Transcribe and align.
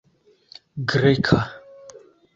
greka 0.87 1.39